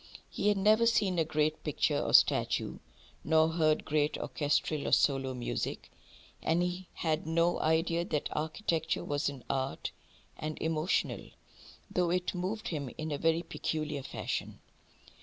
[0.31, 2.79] He had never seen a great picture or statue,
[3.23, 5.91] nor heard great orchestral or solo music;
[6.41, 9.91] and he had no idea that architecture was an art
[10.35, 11.29] and emotional,
[11.91, 14.59] though it moved him in a very peculiar fashion.